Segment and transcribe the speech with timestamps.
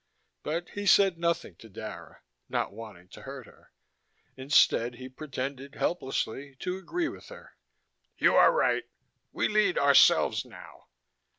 [0.41, 3.71] But he said nothing to Dara, not wanting to hurt her.
[4.35, 7.51] Instead, he pretended, helplessly, to agree with her:
[8.17, 8.85] "You are right.
[9.31, 10.87] We lead ourselves now."